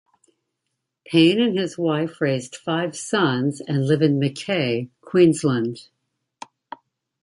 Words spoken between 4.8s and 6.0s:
Queensland.